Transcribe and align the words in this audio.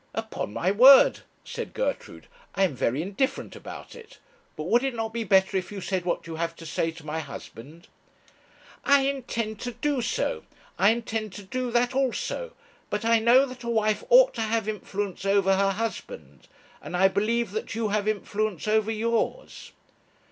'Upon 0.15 0.51
my 0.51 0.71
word,' 0.71 1.19
said 1.43 1.75
Gertrude, 1.75 2.25
'I 2.55 2.63
am 2.63 2.75
very 2.75 3.03
indifferent 3.03 3.55
about 3.55 3.93
it. 3.93 4.17
But 4.55 4.63
would 4.63 4.83
it 4.83 4.95
not 4.95 5.13
be 5.13 5.23
better 5.23 5.57
if 5.57 5.71
you 5.71 5.79
said 5.79 6.05
what 6.05 6.25
you 6.25 6.37
have 6.37 6.55
to 6.55 6.65
say 6.65 6.89
to 6.89 7.05
my 7.05 7.19
husband?' 7.19 7.87
'I 8.83 8.99
intend 9.01 9.59
to 9.59 9.73
do 9.73 10.01
so. 10.01 10.41
I 10.79 10.89
intend 10.89 11.33
to 11.33 11.43
do 11.43 11.69
that 11.69 11.93
also. 11.93 12.53
But 12.89 13.05
I 13.05 13.19
know 13.19 13.45
that 13.45 13.61
a 13.63 13.69
wife 13.69 14.03
ought 14.09 14.33
to 14.33 14.41
have 14.41 14.67
influence 14.67 15.23
over 15.23 15.55
her 15.55 15.73
husband, 15.73 16.47
and 16.81 16.97
I 16.97 17.07
believe 17.07 17.51
that 17.51 17.75
you 17.75 17.89
have 17.89 18.07
influence 18.07 18.67
over 18.67 18.89
yours.' 18.89 19.71